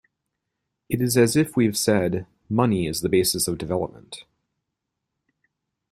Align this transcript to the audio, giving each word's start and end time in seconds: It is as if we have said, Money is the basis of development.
It 0.89 0.99
is 0.99 1.15
as 1.15 1.35
if 1.35 1.55
we 1.55 1.67
have 1.67 1.77
said, 1.77 2.25
Money 2.49 2.87
is 2.87 3.01
the 3.01 3.07
basis 3.07 3.47
of 3.47 3.59
development. 3.59 4.23